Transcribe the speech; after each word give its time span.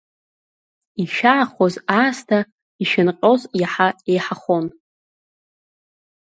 Ишәаахоз 1.01 1.75
аасҭа 1.97 2.39
ишәынҟьоз 2.81 3.41
иаҳа 3.61 3.87
еиҳахон. 4.11 4.65